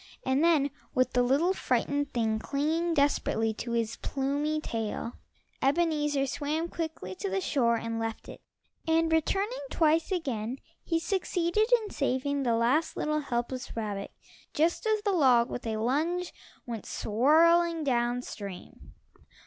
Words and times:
And 0.25 0.43
then 0.43 0.71
with 0.95 1.13
the 1.13 1.21
little, 1.21 1.53
frightened 1.53 2.11
thing 2.11 2.39
clinging 2.39 2.95
desperately 2.95 3.53
to 3.53 3.73
his 3.73 3.97
plumy 3.97 4.59
tail, 4.59 5.13
Ebenezer 5.61 6.25
swam 6.25 6.69
quickly 6.69 7.13
to 7.13 7.29
the 7.29 7.39
shore 7.39 7.75
and 7.75 7.99
left 7.99 8.27
it 8.27 8.41
and 8.87 9.11
returning 9.11 9.59
twice 9.69 10.11
again, 10.11 10.57
he 10.83 10.97
succeeded 10.99 11.69
in 11.83 11.91
saving 11.91 12.41
the 12.41 12.55
last 12.55 12.97
little 12.97 13.19
helpless 13.19 13.75
rabbit 13.77 14.09
just 14.55 14.87
as 14.87 15.03
the 15.03 15.11
log 15.13 15.51
with 15.51 15.67
a 15.67 15.77
lunge 15.77 16.33
went 16.65 16.87
swirling 16.87 17.83
down 17.83 18.23
stream. 18.23 18.93